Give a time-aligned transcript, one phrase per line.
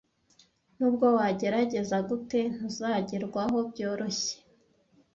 [0.77, 4.35] Nubwo wagerageza gute, ntuzagerwaho byoroshye.